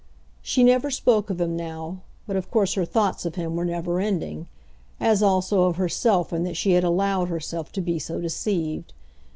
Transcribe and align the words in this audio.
She 0.41 0.63
never 0.63 0.89
spoke 0.89 1.29
of 1.29 1.39
him 1.39 1.55
now, 1.55 1.99
but 2.25 2.35
of 2.35 2.49
course 2.49 2.73
her 2.73 2.85
thoughts 2.85 3.23
of 3.23 3.35
him 3.35 3.55
were 3.55 3.63
never 3.63 3.99
ending, 3.99 4.47
as 4.99 5.21
also 5.21 5.65
of 5.65 5.75
herself 5.75 6.33
in 6.33 6.43
that 6.43 6.57
she 6.57 6.71
had 6.71 6.83
allowed 6.83 7.27
herself 7.27 7.71
to 7.73 7.81
be 7.81 7.99
so 7.99 8.19
deceived. 8.19 8.93